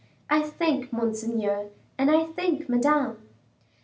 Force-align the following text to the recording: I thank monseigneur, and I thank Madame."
I 0.31 0.41
thank 0.41 0.91
monseigneur, 0.91 1.69
and 1.95 2.09
I 2.09 2.25
thank 2.25 2.67
Madame." 2.67 3.17